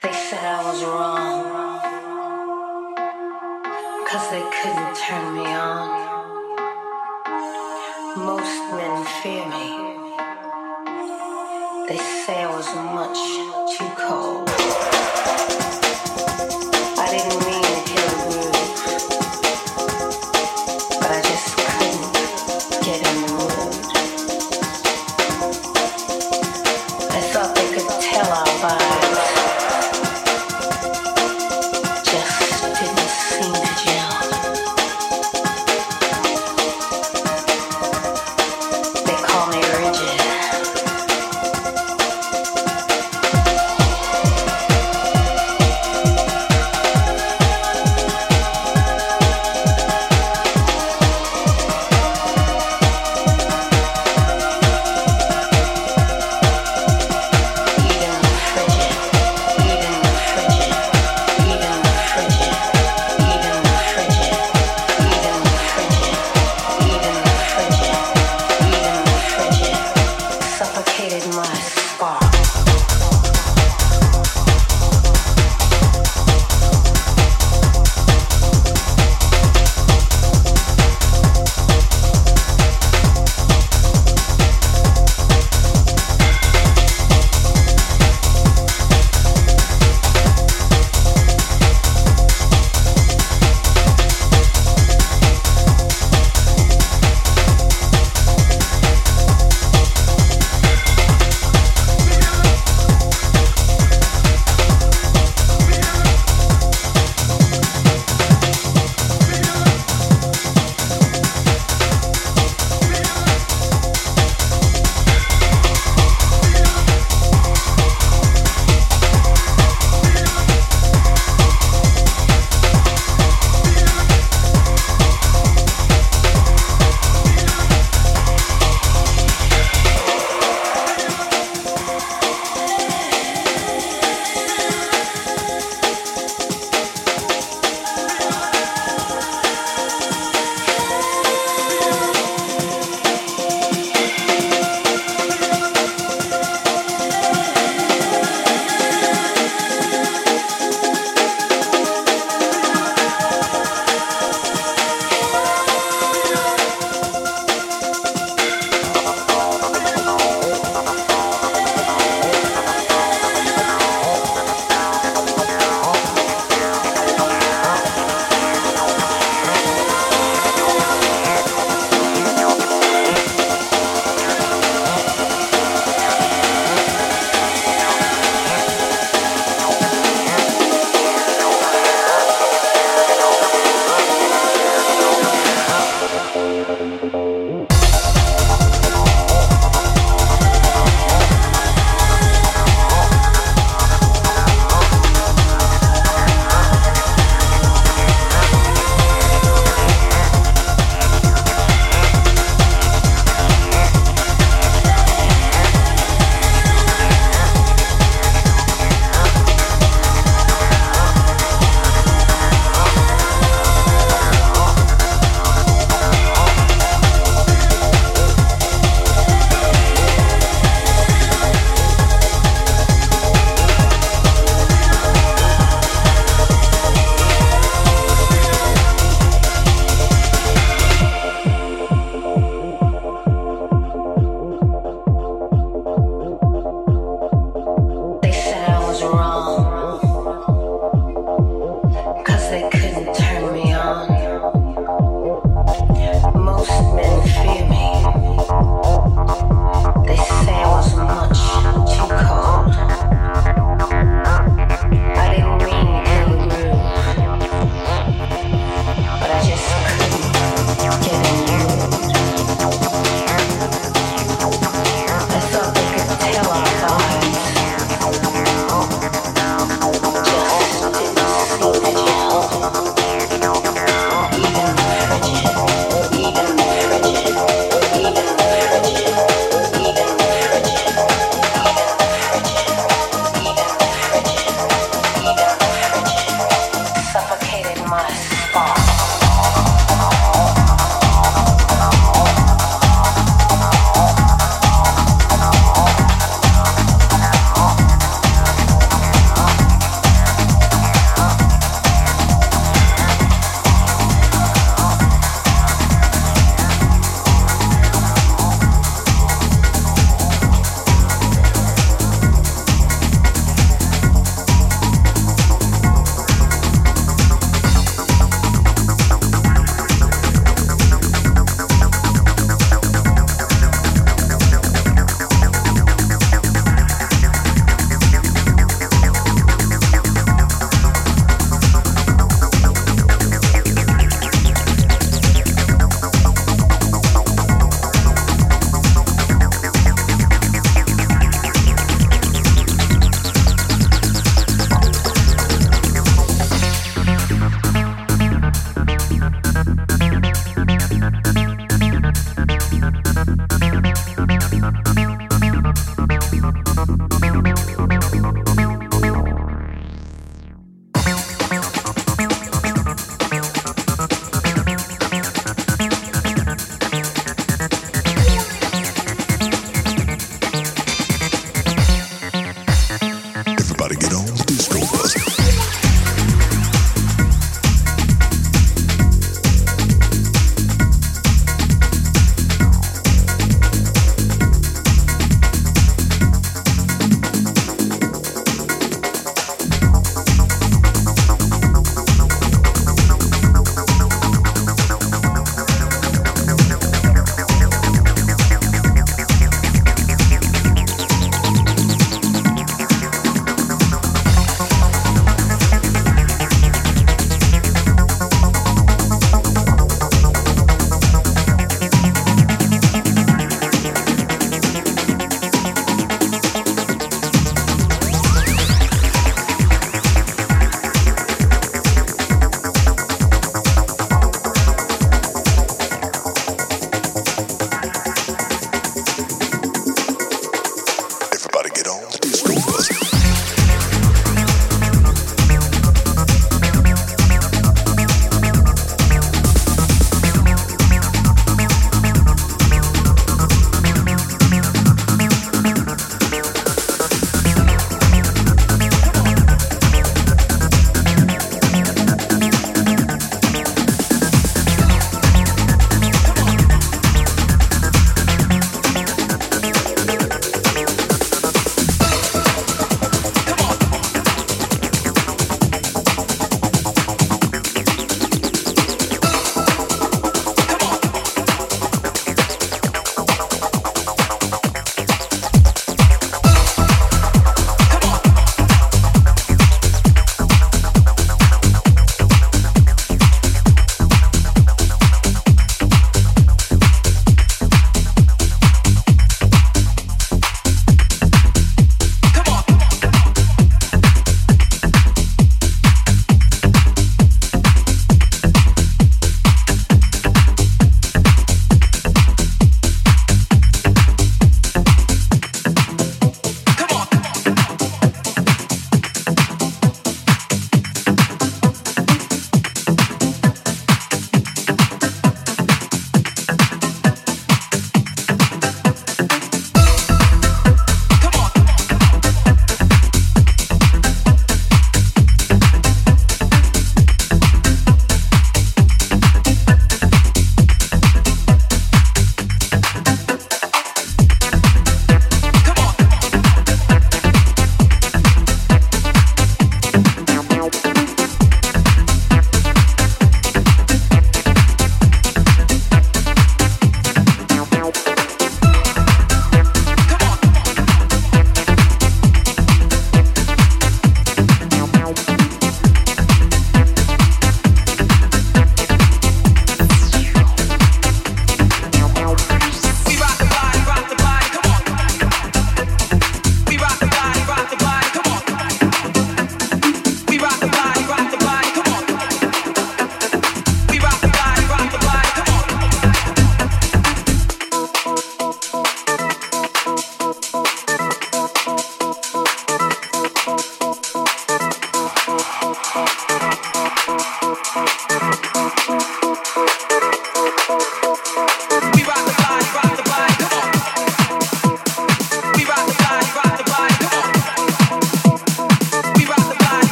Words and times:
They 0.00 0.12
said 0.12 0.38
I 0.44 0.62
was 0.62 0.84
wrong. 0.84 1.42
Cause 4.06 4.30
they 4.30 4.44
couldn't 4.62 4.94
turn 4.94 5.34
me 5.34 5.44
on. 5.44 5.88
Most 8.16 8.62
men 8.78 9.04
fear 9.22 9.44
me. 9.48 9.66
They 11.88 11.98
say 11.98 12.44
I 12.44 12.48
was 12.54 12.68
much 12.94 13.18
too 13.76 13.90
cold. 13.98 14.48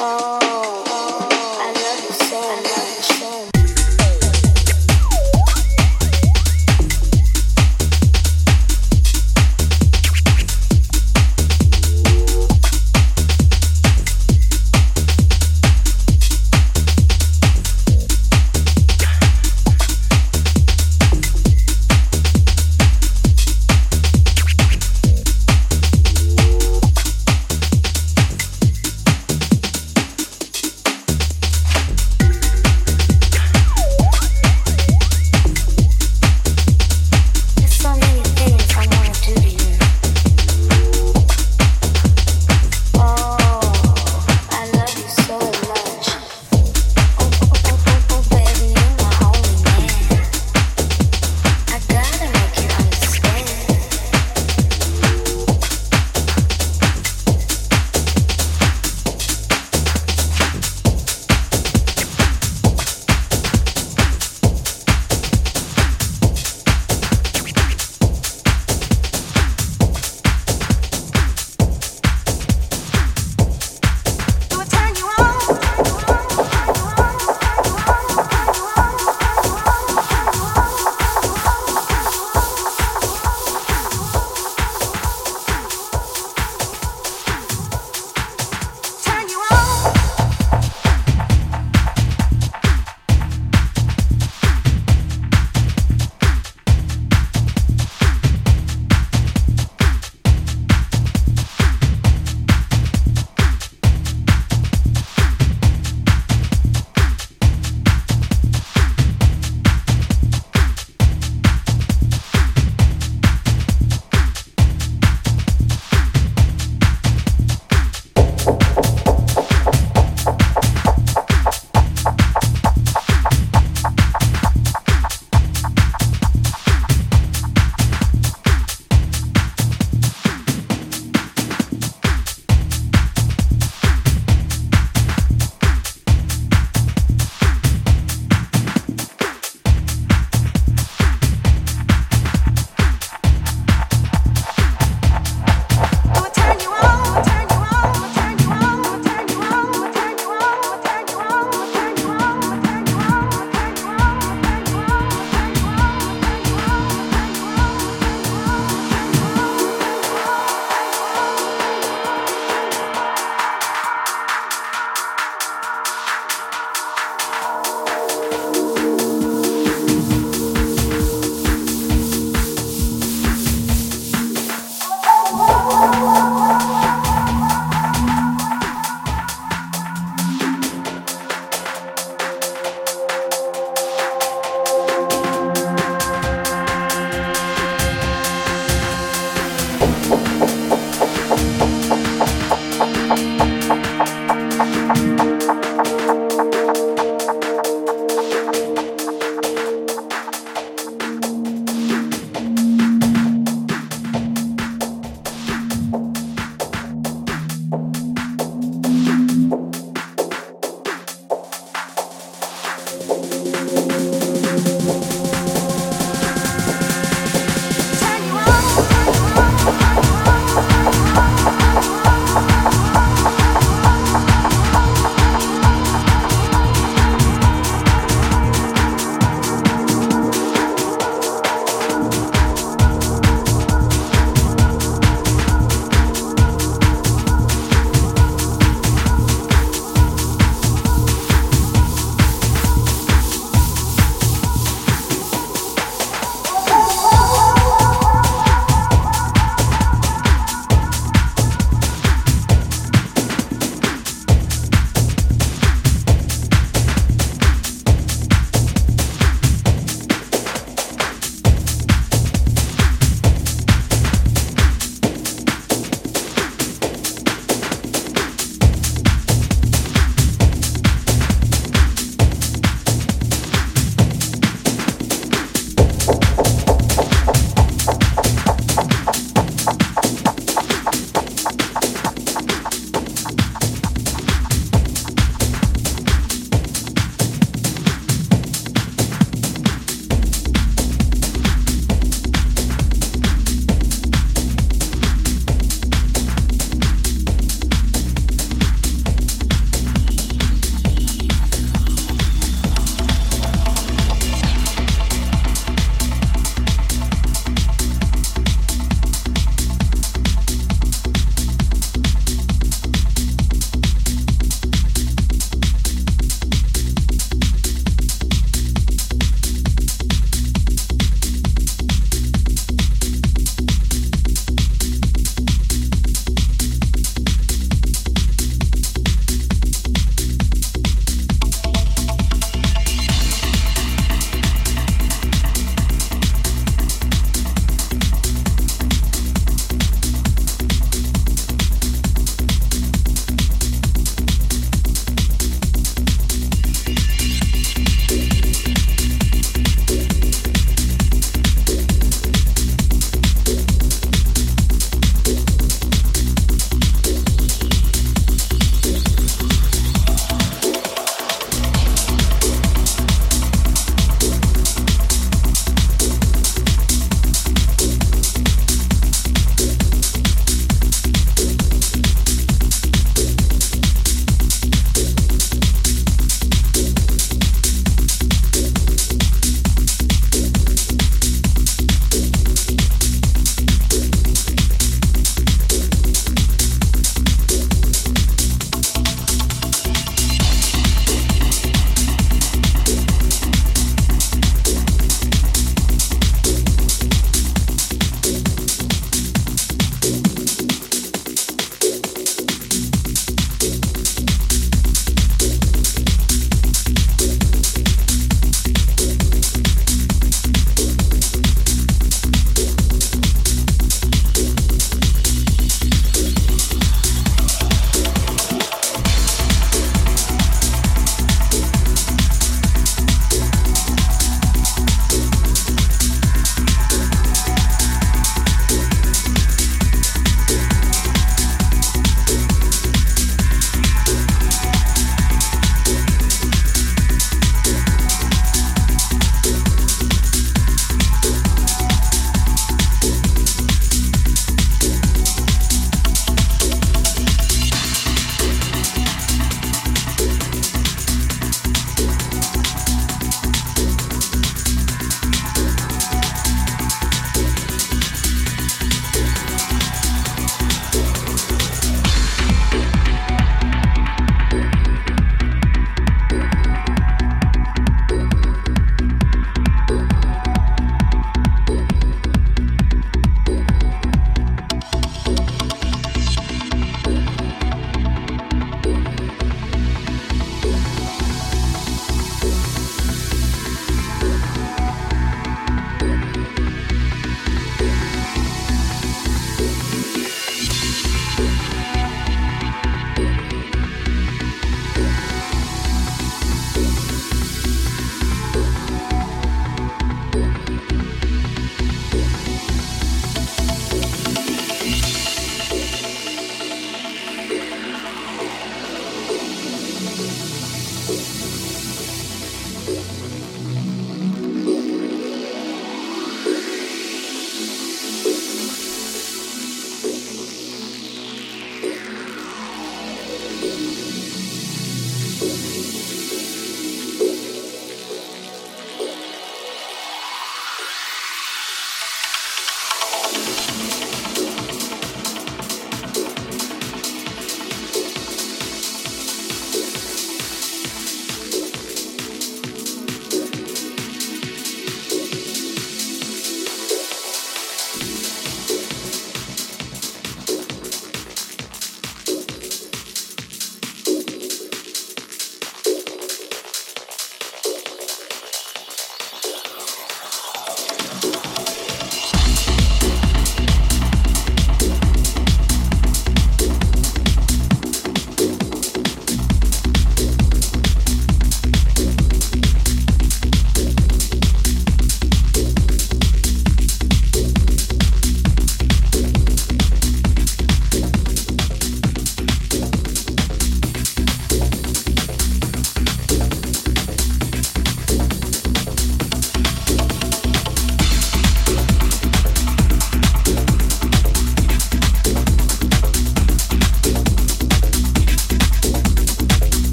Oh. 0.00 0.47